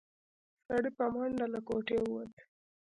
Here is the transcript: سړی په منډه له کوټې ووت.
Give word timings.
سړی 0.65 0.91
په 0.97 1.05
منډه 1.13 1.45
له 1.53 1.59
کوټې 1.67 1.97
ووت. 2.01 2.33